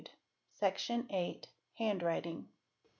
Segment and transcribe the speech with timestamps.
[0.55, 2.45] Section viiiiHandwriting.